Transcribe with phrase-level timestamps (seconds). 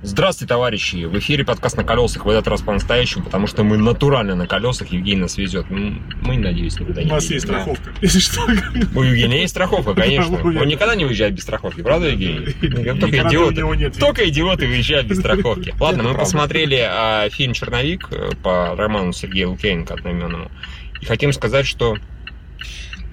[0.00, 1.06] Здравствуйте, товарищи!
[1.06, 4.92] В эфире подкаст на колесах, в этот раз по-настоящему, потому что мы натурально на колесах,
[4.92, 5.70] Евгений нас везет.
[5.70, 7.52] Ну, мы, надеюсь, никогда не У нас едем, есть да.
[7.54, 8.46] страховка, если что.
[8.94, 10.38] У Евгения есть страховка, конечно.
[10.40, 12.46] Он никогда не уезжает без страховки, правда, Евгений?
[13.00, 13.90] Только идиоты.
[13.98, 15.74] Только идиоты уезжают без страховки.
[15.80, 20.48] Ладно, мы посмотрели а, фильм «Черновик» э, по роману Сергея Лукьяненко одноименному.
[21.00, 21.96] И хотим сказать, что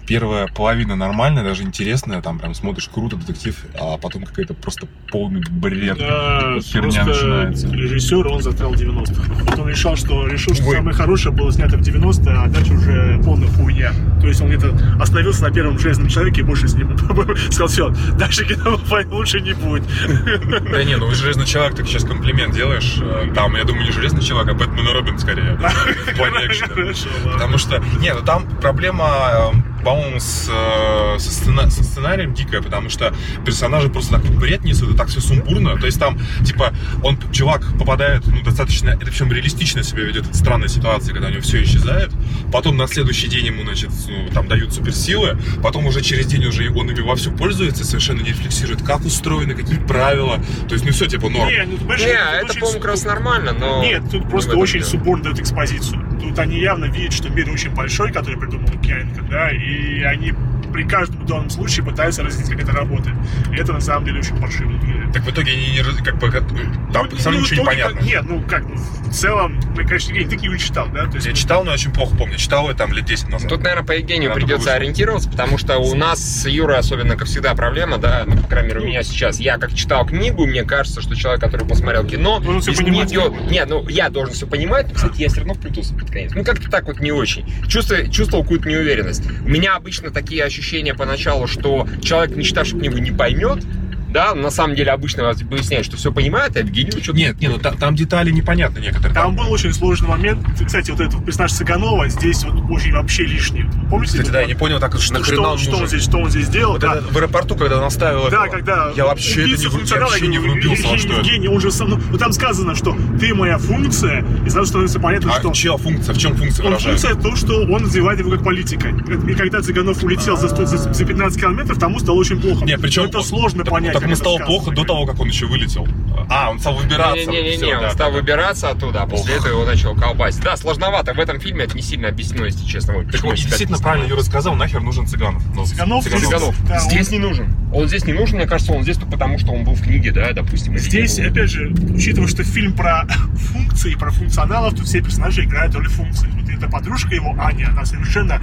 [0.08, 5.42] Первая половина нормальная, даже интересная, там прям смотришь круто детектив, а потом какая-то просто полный
[5.50, 7.68] бред, Да, херня начинается.
[7.68, 9.34] режиссер, он застрял в 90-х.
[9.46, 10.76] Вот он решил, что решил, что Ой.
[10.76, 13.94] самое хорошее было снято в 90-е, а дальше уже полная хуйня.
[14.22, 16.96] То есть он где-то остановился на первом железном человеке и больше с ним
[17.50, 18.80] сказал, все, дальше кино
[19.12, 19.84] лучше не будет.
[20.72, 22.98] Да не, ну Железный Человек, ты сейчас комплимент делаешь.
[23.02, 25.56] Э, Там, я думаю, не Железный Человек, а Бэтмен и Робин скорее.
[25.58, 26.94] В плане экшена.
[27.34, 32.62] Потому что, не, ну там проблема, э, по-моему, с, э, со, сцена- со сценарием дикая,
[32.62, 33.14] потому что
[33.46, 35.78] персонажи просто такой бред несут, и так все сумбурно.
[35.78, 40.36] То есть там, типа, он, чувак попадает, ну, достаточно, это причем реалистично себя ведет, это
[40.36, 42.12] странная ситуация, когда у него все исчезает.
[42.52, 46.70] Потом на следующий день ему, значит, ну, там дают суперсилы, потом уже через день уже
[46.72, 50.40] он ими вовсю пользуется, совершенно не рефлексирует, как устроены, какие правила.
[50.68, 51.48] То есть, ну, все, типа, норм.
[51.48, 53.84] Не, ну, Не, это, очень по-моему, как раз нормально, но...
[53.84, 54.90] Нет, тут не просто очень дело.
[54.90, 56.05] субборно дают экспозицию.
[56.26, 60.34] Тут они явно видят, что мир очень большой, который придумал Лукьяненко, да, и они
[60.74, 63.16] при каждом данном случае пытаются разъяснить, как это работает.
[63.54, 65.05] И это на самом деле очень паршиво выглядит.
[65.16, 68.00] Так в итоге они не, как бы, там Ну, все равно ну, ничего не понятно.
[68.02, 71.06] Нет, ну как, ну, в целом, мы, конечно, Евгений, ты книгу читал, да?
[71.06, 72.36] То есть, Я ну, читал, но очень плохо помню.
[72.36, 73.48] Читал я там лет 10 назад.
[73.48, 74.74] Тут, наверное, по Евгению Надо придется вышло.
[74.74, 78.68] ориентироваться, потому что у нас с Юрой особенно, как всегда, проблема, да, ну, по крайней
[78.74, 79.40] мере, у меня сейчас.
[79.40, 83.10] Я как читал книгу, мне кажется, что человек, который посмотрел кино, Должен понимать.
[83.10, 86.34] нее- Нет, ну, я должен все понимать, но, кстати, я все равно вплетался под конец.
[86.36, 87.46] Ну, как-то так вот не очень.
[87.70, 89.24] Чувствую, чувствовал какую-то неуверенность.
[89.46, 93.64] У меня обычно такие ощущения поначалу, что человек, не читавший книгу, не поймет,
[94.10, 97.18] да, на самом деле обычно выясняет, что все понимает, а Евгению что-то...
[97.18, 99.14] Нет, нет, ну та- там, детали непонятны некоторые.
[99.14, 100.40] Там был очень сложный момент.
[100.66, 103.66] Кстати, вот этот персонаж Цыганова здесь вот очень вообще лишний.
[103.90, 104.14] Помните?
[104.14, 106.48] Кстати, да, я не понял, так что, что, он что он здесь, что он здесь
[106.48, 106.74] делал.
[106.74, 106.96] Вот да.
[106.96, 110.28] это в аэропорту, когда он оставил Да, этого, когда я вообще, это не, я вообще
[110.28, 111.14] не врубился, во что.
[111.14, 115.00] Евгений, он же сам, ну, ну, там сказано, что ты моя функция, и сразу становится
[115.00, 116.14] понятно, А что чья функция?
[116.14, 117.08] В чем функция он выражается?
[117.10, 118.90] функция то, что он развивает его как политика.
[118.90, 122.66] И когда Цыганов улетел за, за, за 15 километров, тому стало очень плохо.
[122.66, 124.05] Не, причем это сложно понять.
[124.08, 125.88] Так как ему это стало плохо до того, как он еще вылетел.
[126.30, 127.30] А, он стал выбираться.
[127.30, 128.22] Не-не-не, он да, стал да, да.
[128.22, 129.42] выбираться оттуда, а после Ох.
[129.42, 130.42] этого его начал колбасить.
[130.44, 131.14] Да, сложновато.
[131.14, 132.94] В этом фильме это не сильно объяснено, если честно.
[132.96, 135.44] Вот Так почему себя действительно так правильно Юра сказал, нахер нужен Цыганов.
[135.56, 136.56] Ну, Цыганов здесь- Цыганов.
[136.68, 137.56] Да, он- здесь не нужен.
[137.74, 140.12] Он здесь не нужен, мне кажется, он здесь только потому, что он был в книге,
[140.12, 140.78] да, допустим.
[140.78, 141.28] Здесь, был.
[141.28, 143.06] опять же, учитывая, что фильм про
[143.36, 146.30] функции, про функционалов, то все персонажи играют роли функций.
[146.34, 148.42] Вот эта подружка его, Аня, она совершенно,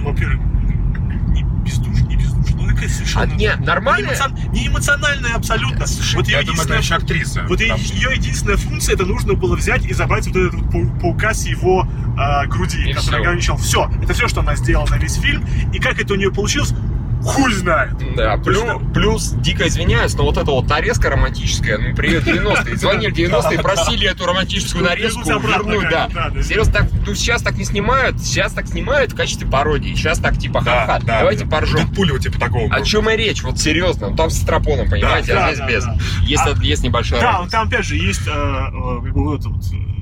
[0.00, 0.40] ну, во-первых,
[3.12, 3.34] совершенно...
[3.34, 4.10] А, не, нормальная?
[4.10, 5.84] Не, эмоцион- не эмоциональная абсолютно.
[6.14, 7.44] вот Я ее думаю, это единственная- еще актриса.
[7.48, 11.34] Вот что- ее единственная функция, это нужно было взять и забрать вот этот вот паука
[11.34, 11.86] с его
[12.18, 13.16] а, груди, И который всё.
[13.16, 13.56] ограничил.
[13.56, 15.44] Все, это все, что она сделала на весь фильм.
[15.72, 16.74] И как это у нее получилось,
[17.22, 17.92] хуй знает.
[18.16, 23.12] Да, плюс, плюс, дико извиняюсь, но вот эта вот нарезка романтическая, ну, привет 90-е, звонили
[23.12, 26.08] 90-е, просили эту романтическую нарезку Вернуть да.
[26.42, 30.38] Серьезно, так, ну, сейчас так не снимают, сейчас так снимают в качестве пародии, сейчас так
[30.38, 31.18] типа ха-ха, да.
[31.20, 31.86] давайте поржем.
[31.86, 32.72] Дэдпуль вот типа такого.
[32.72, 33.42] О чем и речь?
[33.42, 35.84] Вот серьезно, там с тропоном, понимаете, Да, а здесь да, без.
[35.84, 35.96] да.
[36.22, 37.52] Есть, А- есть небольшая Да, разница.
[37.52, 39.00] там опять же есть э, э,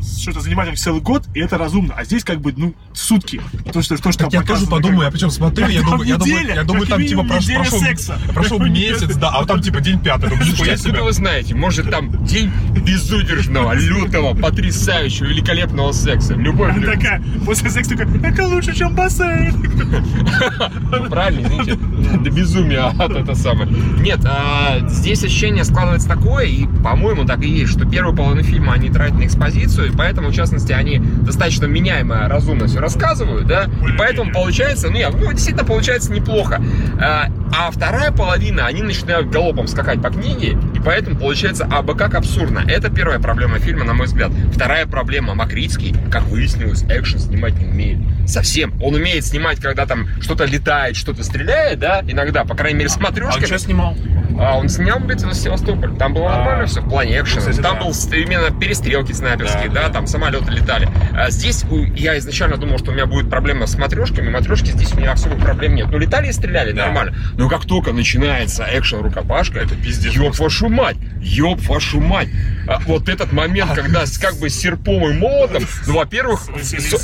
[0.03, 1.95] что-то занимать целый год, и это разумно.
[1.97, 3.41] А здесь как бы, ну, сутки.
[3.73, 6.17] То, что, то, что Так я тоже подумаю, как я причем смотрю, я думаю, я
[6.17, 8.19] думаю, я думаю, там типа прош- прошел, секса.
[8.35, 11.55] прошел месяц, да, а вот там типа день пятый, думаю, Слушайте, откуда вы знаете?
[11.55, 12.51] Может там день
[12.85, 16.35] безудержного, лютого, потрясающего, великолепного секса.
[16.35, 16.77] Любовь.
[16.77, 19.55] Она такая, после секса такая, это лучше, чем бассейн.
[21.11, 21.79] Правильно, извините,
[22.25, 23.71] до безумия от это самое.
[24.01, 28.75] Нет, а, здесь ощущение складывается такое, и, по-моему, так и есть, что первую половину фильма
[28.75, 33.65] они тратят на экспозицию, и поэтому, в частности, они достаточно меняемо, разумно все рассказывают, да,
[33.65, 36.63] и поэтому получается, ну, я- ну, действительно получается неплохо.
[37.01, 42.15] А, а вторая половина, они начинают галопом скакать по книге, и поэтому получается абы как
[42.15, 42.63] абсурдно.
[42.67, 44.31] Это первая проблема фильма, на мой взгляд.
[44.55, 47.99] Вторая проблема, Макритский, как выяснилось, экшен снимать не умеет.
[48.27, 48.73] Совсем.
[48.81, 53.07] Он умеет снимать, когда там что-то летает, что-то стреляет, да, иногда, по крайней мере, А
[53.35, 53.97] он что снимал?
[54.39, 55.97] А он снял битву Севастополь.
[55.97, 56.37] Там было А.
[56.39, 57.43] нормально все в плане экшена.
[57.45, 57.85] Ну, кстати, там да.
[57.85, 59.93] был с- именно перестрелки снайперские, Да, да, да.
[59.93, 60.89] там самолеты летали.
[61.13, 64.31] А здесь у- я изначально думал, что у меня будет проблема с матрешками.
[64.31, 65.89] Матрешки здесь у меня особых проблем нет.
[65.91, 66.87] Ну, летали и стреляли Да.
[66.87, 67.15] нормально.
[67.37, 70.97] Но как только начинается экшен рукопашка, Это пиздец Ёб вашу мать!
[71.21, 72.29] Ёб вашу мать!
[72.71, 76.47] а, вот этот момент, когда с как бы серпом и молотом, ну, во-первых,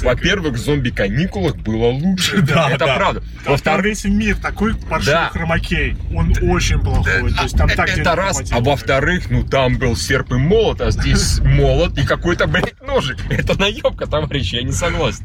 [0.03, 2.43] во-первых, зомби-каникулах было лучше.
[2.43, 2.97] Да, Это да.
[2.97, 3.23] правда.
[3.45, 5.29] Во Во-вторых, весь мир такой паршивый Да.
[5.31, 5.97] хромакей.
[6.15, 7.33] Он очень плохой.
[7.33, 10.81] То есть там так денег это раз, а во-вторых, ну там был серп и молот,
[10.81, 13.19] а здесь молот и какой-то, блядь, ножик.
[13.31, 15.25] Это наебка, товарищи, я не согласен.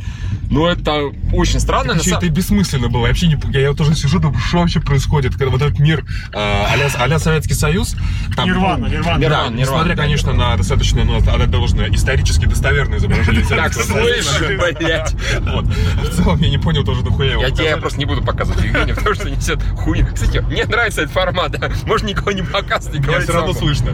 [0.51, 1.93] Ну, это очень странно.
[1.93, 3.03] это и бессмысленно было.
[3.03, 3.37] Я вообще не...
[3.53, 6.03] Я, я тоже сижу, думаю, что вообще происходит, когда вот этот мир
[6.33, 7.95] э, а-ля, а-ля Советский Союз.
[8.35, 9.19] Там, Нирвана, Нирвана.
[9.19, 14.39] Нирвана, несмотря, Нирвана, конечно, на достаточно, ну, отдать должное, исторически достоверное изображение Так, слышишь,
[14.79, 15.13] блядь.
[15.41, 15.65] Вот.
[15.65, 18.93] В целом я не понял тоже нахуя его Я тебе просто не буду показывать Евгения,
[18.95, 20.07] потому что несет хуйню.
[20.13, 21.71] Кстати, мне нравится этот формат, да.
[21.85, 23.91] Можно никого не показывать, не говорить все равно слышно.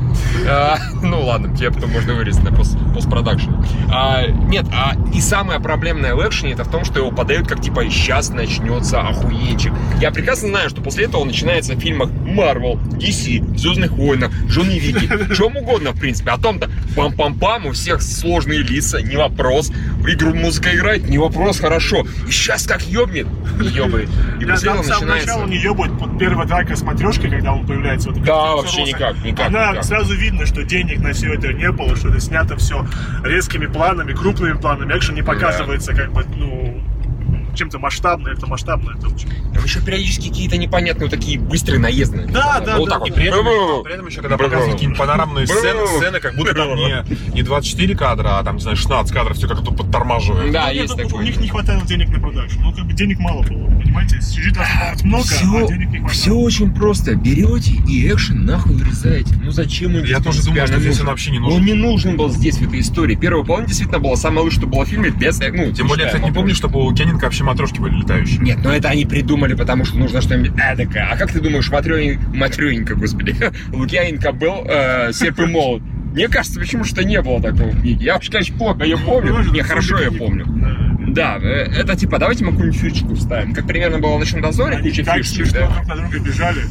[0.47, 3.51] А, ну ладно, тебе потом можно вырезать на пост, постпродакшн.
[3.91, 7.61] А, нет, а, и самое проблемное в экшене это в том, что его подают как
[7.61, 9.73] типа сейчас начнется охуенчик.
[9.99, 14.76] Я прекрасно знаю, что после этого он начинается в фильмах Marvel, DC, Звездных войнах, Джонни
[14.79, 16.31] Вики, чем угодно, в принципе.
[16.31, 19.71] О том-то пам-пам-пам, у всех сложные лица, не вопрос.
[20.07, 22.05] Игру музыка играет, не вопрос, хорошо.
[22.27, 23.27] И сейчас как ёбнет,
[23.59, 24.09] не ёбает.
[24.39, 25.27] И Я после этого начинается...
[25.27, 28.09] начала не ебать, вот первая драка с матрешкой, когда он появляется.
[28.11, 29.83] Вот, Да, вообще Роза, никак, никак, Она никак.
[29.83, 32.85] сразу видно, что денег на все это не было, что это снято все
[33.23, 34.97] резкими планами, крупными планами.
[34.97, 36.81] Экшен не показывается как бы, ну,
[37.57, 39.29] чем-то масштабно, это масштабно, это очень...
[39.53, 42.27] Там еще периодически какие-то непонятные вот такие быстрые наезды.
[42.31, 42.99] Да, да, вот да.
[42.99, 43.09] вот.
[43.09, 46.75] И при этом, при этом еще, когда показывают какие-нибудь панорамные сцены, сцены, как будто там
[46.75, 50.51] не, не 24 кадра, а там, не знаю, 16 кадров, все как-то подтормаживает.
[50.51, 51.21] Да, Ну, есть нет, такое.
[51.21, 52.61] У них не хватало денег на продакшн.
[52.61, 54.21] Ну, как бы денег мало было, понимаете?
[54.21, 56.09] Сюжет быть много, а денег не хватало.
[56.09, 57.15] все очень просто.
[57.15, 59.33] Берете и экшен нахуй вырезаете.
[59.47, 61.65] Ну зачем он Я тоже думаю, что принципиально здесь он вообще не Он нужен.
[61.65, 63.15] не нужен был здесь, в этой истории.
[63.15, 65.39] Первая половина действительно была самое лучшее, что было в фильме, без...
[65.39, 68.39] Ну, Тем более, я, кстати, не помню, чтобы у Кеннинга вообще матрешки были летающие.
[68.39, 71.07] Нет, но это они придумали, потому что нужно что-нибудь эдакое.
[71.09, 73.37] А как ты думаешь, матрёненько, господи,
[73.71, 75.81] Лукьяненко был э, серп и молот?
[76.11, 78.03] Мне кажется, почему что не было такого в книге.
[78.05, 79.33] Я уж, конечно, плохо ее помню.
[79.33, 80.45] Может, Не, хорошо я помню.
[81.07, 81.37] Да.
[81.41, 83.53] Э, это типа, давайте мы какую-нибудь фишечку вставим.
[83.53, 85.67] Как примерно было в «Ночном дозоре», Они куча фишечек, смешно да?
[85.67, 86.61] друг на друга бежали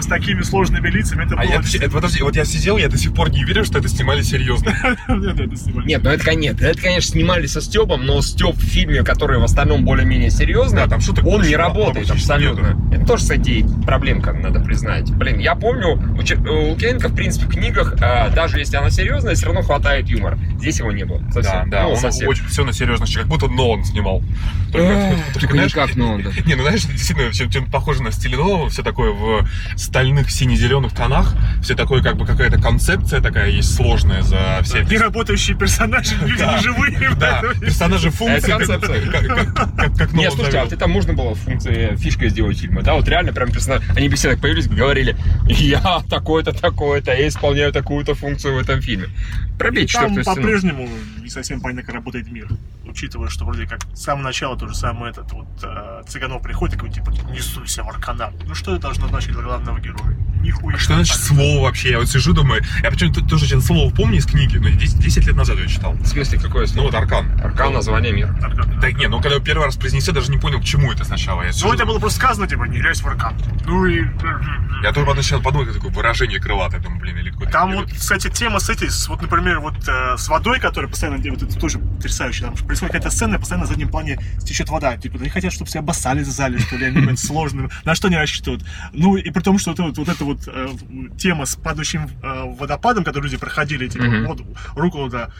[0.00, 1.24] с такими сложными лицами.
[1.24, 3.64] Это А было я, это, подожди, вот я сидел, я до сих пор не верю,
[3.64, 4.74] что это снимали серьезно.
[5.08, 5.86] Да, да, да, снимали.
[5.86, 9.44] Нет, ну это, нет, это, конечно, снимали со Степом, но Степ в фильме, который в
[9.44, 12.76] остальном более-менее серьезный, Да, там шуток он не работает абсолютно.
[12.92, 15.10] Это тоже, кстати, проблемка, надо признать.
[15.12, 19.46] Блин, я помню, у Лукьяненко, в принципе, в книгах, а, даже если она серьезная, все
[19.46, 20.38] равно хватает юмора.
[20.58, 21.20] Здесь его не было.
[21.20, 21.70] Да, Совсем.
[21.70, 22.28] да, Ну, он совсем.
[22.28, 24.22] очень все на серьезности, как будто Нолан снимал.
[24.72, 26.30] Эх, только знаешь, никак Нолан, да.
[26.46, 29.33] Не, ну знаешь, действительно, чем, чем похоже на стиль Нолана, все такое в
[29.76, 34.96] стальных сине-зеленых тонах, все такое, как бы какая-то концепция такая есть сложная за все Не
[34.98, 36.56] работающие персонажи, люди Да.
[36.56, 37.10] не живые.
[37.16, 39.10] Да, персонажи функции, Это концепция.
[39.10, 42.82] как, как, как, как Нет, слушайте, а вот это можно было функции фишкой сделать фильма,
[42.82, 45.16] да, вот реально прям персонаж, они бы все так появились, говорили,
[45.48, 49.08] я такой-то, такой-то, я исполняю такую-то функцию в этом фильме.
[49.58, 50.36] Пробей Там четвертую стену.
[50.36, 50.88] по-прежнему
[51.24, 52.48] не совсем понятно, как работает мир.
[52.84, 56.76] Учитывая, что вроде как с самого начала то же самое этот вот э, Цыганов приходит,
[56.76, 58.34] такой типа не суйся в арканат.
[58.44, 60.16] Ну что это должно значить для главного героя?
[60.44, 60.76] Нихуя.
[60.76, 61.90] А Что значит слово вообще?
[61.90, 65.26] Я вот сижу, думаю, я почему-то тоже это слово помню из книги, но 10, 10
[65.26, 65.92] лет назад я читал.
[65.94, 66.86] В смысле, какое Ну слово?
[66.86, 67.40] вот аркан.
[67.42, 68.36] Аркан, название мира.
[68.42, 68.78] Аркан.
[68.80, 71.04] Да не, ну когда я первый раз произнес, я даже не понял, к чему это
[71.04, 71.42] сначала.
[71.42, 73.34] Я, сижу, Ну это было просто сказано, типа, не лезь в аркан.
[73.66, 74.04] Ну и...
[74.82, 77.52] я только потом начал подумать, это такое выражение крылатое, думаю, блин, или какое-то...
[77.52, 81.42] Там вот, кстати, тема с этой, вот, например, вот э, с водой, которая постоянно, вот
[81.42, 85.28] это тоже потрясающе, там происходит какая-то сцена, постоянно на заднем плане течет вода, типа, они
[85.30, 88.64] хотят, чтобы все обоссали за зале, что ли, они сложно, на что они рассчитывают.
[88.92, 90.68] Ну, и при том, что вот, вот, вот эта вот э,
[91.18, 94.26] тема с падающим э, водопадом, когда люди проходили, типа, Мгм.
[94.26, 94.44] воду,
[94.74, 95.30] руку туда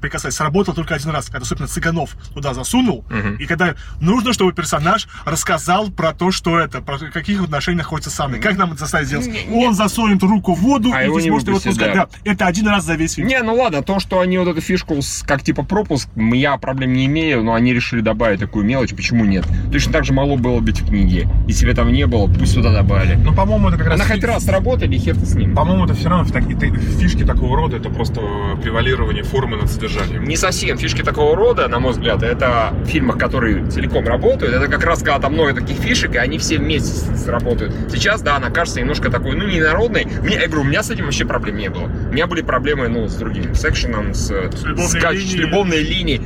[0.00, 3.36] прикасались, сработал только один раз, когда, особенно Цыганов туда засунул, Мгм.
[3.36, 8.20] и когда нужно, чтобы персонаж рассказал про то, что это, про каких отношениях находится с
[8.20, 9.26] Анной, как нам это заставить сделать?
[9.26, 11.94] Не- не- Он засунет руку в воду, А и его не сможет его отпускать.
[11.94, 12.06] да.
[12.24, 12.30] Да.
[12.30, 13.28] это один раз за весь фильм.
[13.28, 16.92] Не, ну ладно, то, что они вот эту фишку с- как типа пропуск, я проблем
[16.92, 19.44] не имею, но они решили добавить такую мелочь, почему нет?
[19.72, 21.28] Точно так же могло было быть в книге.
[21.46, 23.14] Если бы там не было, пусть туда добавили.
[23.14, 24.00] Ну, по-моему, это как раз...
[24.00, 25.54] Она хоть раз сработали, хер ты с ним.
[25.54, 28.20] По-моему, это все равно ты- фишки такого рода, это просто
[28.62, 30.24] превалирование формы над содержанием.
[30.24, 34.68] Не совсем фишки такого рода, на мой взгляд, это в фильмах, которые целиком работают, это
[34.68, 37.74] как раз когда там много таких фишек, и они все вместе с- сработают.
[37.90, 40.06] Сейчас, да, она кажется немножко такой, ну, не народной.
[40.22, 41.84] Мне, я говорю, у меня с этим вообще проблем не было.
[42.08, 45.28] У меня были проблемы, ну, с другим, с экшеном, с, с, любовной кач- линией.
[45.30, 46.20] с любовной линией.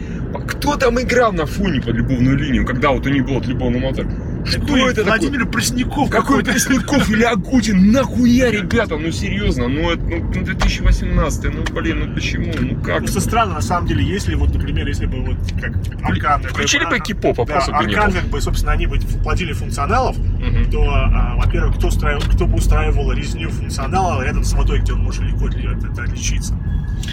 [0.49, 3.81] Кто там играл на фоне под любовную линию, когда вот у них был вот любовный
[3.81, 4.07] мотор?
[4.47, 5.05] Что Такой это такое?
[5.19, 6.53] Владимир Пресняков Какой какой-то.
[6.53, 7.91] Пресняков или Агутин?
[7.91, 8.97] Нахуя, ребята?
[8.97, 12.53] Ну серьезно, ну это ну, ну, 2018, ну блин, ну почему?
[12.61, 12.99] Ну как?
[12.99, 15.73] Просто странно, на самом деле, если вот, например, если бы вот как
[16.05, 16.43] Аркан...
[16.45, 20.71] Включили бы кей-поп, вопросов да, Аркан, как бы, собственно, они бы платили функционалов, Мгм.
[20.71, 25.00] то, а, во-первых, кто, устраивал, кто бы устраивал резню функционала рядом с водой, где он
[25.00, 26.55] может легко от- от- отличиться.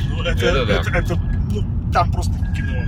[0.10, 0.74] Ну, это, Это да.
[0.82, 1.20] это, это,
[1.52, 2.84] ну, там просто кино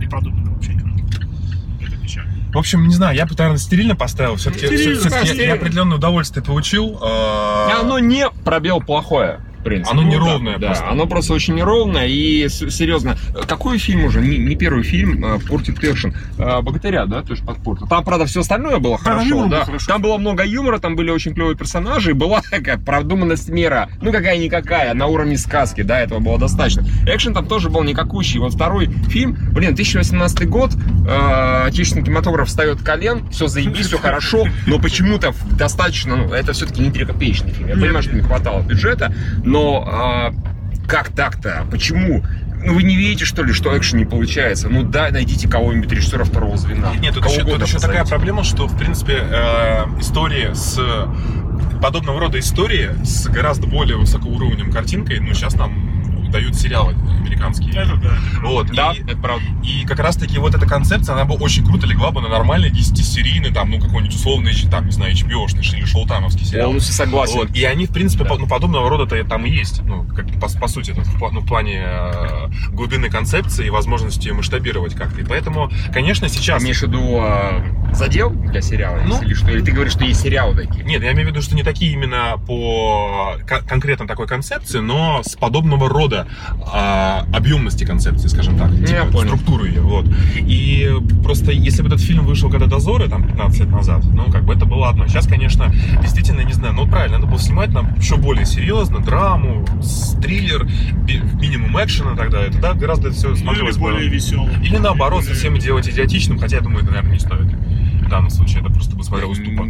[0.00, 0.72] не продумано вообще.
[0.72, 2.32] Это печально.
[2.52, 4.36] В общем, не знаю, я бы, наверное, стерильно поставил.
[4.36, 5.54] Все-таки Стерильно, да, я, стерильно.
[5.54, 6.98] определенное удовольствие получил.
[7.02, 9.40] а, Оно не пробел плохое.
[9.62, 9.92] Принципе.
[9.92, 10.84] Оно Ну, неровное да, просто.
[10.84, 12.06] Да, оно просто очень неровное.
[12.08, 13.16] И серьезно,
[13.46, 14.20] какой фильм уже?
[14.20, 16.14] Не, не первый фильм а, портит экшен.
[16.38, 17.86] А, Богатыря, да, тоже подпортил.
[17.86, 19.64] Там, правда, все остальное было хорошо, был да.
[19.64, 19.86] хорошо.
[19.86, 23.88] Там было много юмора, там были очень клевые персонажи, и была такая продуманность мера.
[24.00, 26.84] Ну, какая-никакая, на уровне сказки, да, этого было достаточно.
[27.06, 28.38] Экшен там тоже был никакущий.
[28.38, 34.46] Вот второй фильм, блин, 2018 год, э, отечественный кинематограф встает колен, все заебись, все хорошо,
[34.66, 37.68] но почему-то достаточно, ну, это все-таки не трекопеечный фильм.
[37.68, 39.14] Я понимаю, что не хватало бюджета,
[39.52, 40.34] но а,
[40.88, 41.66] как так-то?
[41.70, 42.24] Почему?
[42.64, 44.68] Ну вы не видите, что ли, что экшен не получается?
[44.68, 46.94] Ну да, найдите кого-нибудь режиссера второго звена.
[47.00, 50.80] Нет, тут Кого еще, тут еще такая проблема, что, в принципе, э, истории с
[51.82, 56.01] подобного рода истории с гораздо более высоким уровнем картинкой, ну, сейчас нам
[56.32, 57.70] дают сериалы американские.
[57.74, 58.08] Это да.
[58.08, 58.46] это.
[58.46, 59.44] Вот, Да, и, это правда.
[59.62, 63.52] и как раз-таки вот эта концепция, она бы очень круто легла бы на нормальный 10-серийный,
[63.52, 66.66] там, ну, какой-нибудь условный, там, не знаю, HBO-шный или шоутаймовский сериал.
[66.66, 67.36] Полностью согласен.
[67.36, 67.50] Вот.
[67.54, 68.30] И они, в принципе, Да.
[68.30, 69.82] по- ну, подобного рода-то там и есть.
[69.82, 74.28] Ну, как, по, по сути, это в, ну, в плане э, глубины концепции и возможности
[74.28, 75.20] ее масштабировать как-то.
[75.20, 76.62] И поэтому, конечно, сейчас...
[76.62, 77.62] Имеешь в виду а,
[77.92, 79.00] задел для сериала?
[79.06, 79.50] Ну, или что?
[79.50, 80.84] Или ты говоришь, что есть сериалы такие?
[80.84, 85.22] Нет, я имею в виду, что не такие именно по кон- конкретно такой концепции, но
[85.24, 86.21] с подобного рода
[86.72, 89.28] а, объемности концепции, скажем так, Я типа, понял.
[89.36, 89.80] структуры ее.
[89.80, 90.06] Вот.
[90.36, 90.90] И
[91.22, 94.54] просто если бы этот фильм вышел когда дозоры, там, 15 лет назад, ну, как бы
[94.54, 95.06] это было одно.
[95.06, 99.00] Сейчас, конечно, действительно, не знаю, ну, вот правильно, надо было снимать нам еще более серьезно,
[99.00, 99.64] драму,
[100.22, 100.66] триллер,
[101.40, 103.82] минимум экшена тогда, это, да, гораздо все Ну, или смотрелось бы.
[103.82, 104.62] более веселым.
[104.62, 107.52] Или наоборот, совсем делать идиотичным, хотя я думаю, это, наверное, не стоит.
[108.02, 109.66] В данном случае это просто бы смотрелось тупо.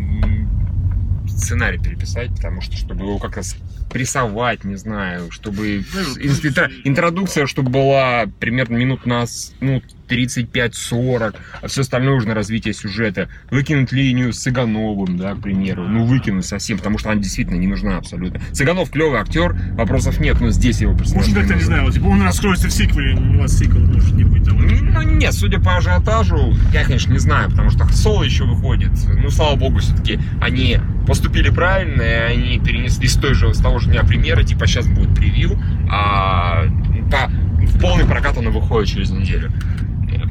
[1.36, 3.56] Сценарий переписать, потому что, чтобы его как раз
[3.90, 9.24] прессовать, не знаю, чтобы интро- интродукция, чтобы была примерно минут на
[9.60, 13.28] ну, 35-40, а все остальное уже на развитие сюжета.
[13.50, 15.86] Выкинуть линию с Цыгановым, да, к примеру.
[15.88, 18.40] Ну, выкинуть совсем, потому что она действительно не нужна абсолютно.
[18.52, 22.06] Цыганов клевый актер, вопросов нет, но здесь его персонаж Может, как-то, не знаю, вот, типа
[22.06, 24.58] он раскроется в сиквеле, у вас сиквел может не быть того.
[24.60, 28.90] Ну, нет, судя по ажиотажу, я, конечно, не знаю, потому что Соло еще выходит.
[29.06, 33.78] Ну, слава богу, все-таки они поступили правильно, и они перенесли с, той же, с того
[33.78, 35.58] же дня премьеры, типа сейчас будет превью,
[35.90, 36.64] а
[37.10, 37.30] по-
[37.64, 39.50] в полный прокат он и выходит через неделю.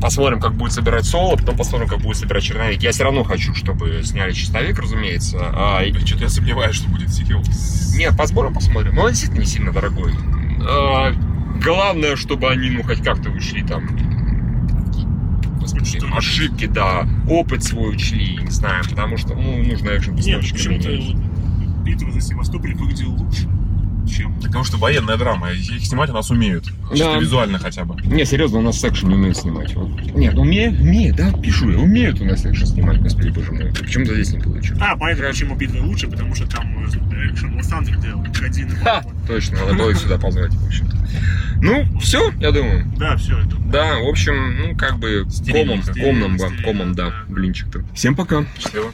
[0.02, 2.82] Посмотрим, как будет собирать Соло, потом посмотрим, как будет собирать Черновик.
[2.82, 5.38] Я все равно хочу, чтобы сняли Чистовик, разумеется.
[5.54, 7.44] А, и- Что-то я сомневаюсь, что будет сиквел.
[7.96, 8.96] нет, по сборам посмотрим.
[8.96, 10.14] Но он действительно не сильно дорогой.
[10.68, 11.12] А,
[11.64, 13.88] главное, чтобы они, ну, хоть как-то учли там
[15.60, 20.90] господи, ошибки, да, опыт свой учли, не знаю, потому что, ну, нужно экшен Нет, почему-то
[21.84, 23.48] битва за Севастополь выглядела лучше,
[24.08, 24.34] чем...
[24.42, 26.66] Потому что военная драма, их снимать у нас умеют.
[26.92, 27.20] Чисто Да.
[27.20, 27.96] визуально хотя бы.
[28.06, 29.74] Не, серьезно, у нас экшен не умеют снимать.
[29.76, 29.90] Вот.
[30.16, 33.72] Нет, умеют, умеют, да, пишу я, умеют у нас экшен снимать, господи, боже мой.
[33.72, 34.82] Почему-то здесь не получилось.
[34.82, 38.70] А, понятно, почему битва лучше, потому что там э, экшен Лос Андер делал один.
[38.78, 39.14] Ха, вот.
[39.28, 40.98] точно, надо было их сюда позвать, в общем-то.
[41.62, 42.86] Ну, все, я думаю.
[42.98, 43.56] Да, все это.
[43.72, 47.14] Да, в общем, ну, как бы, комом, комом, комом, да.
[47.28, 47.84] блинчик-то.
[47.94, 48.46] Всем пока.
[48.58, 48.92] Счастливо.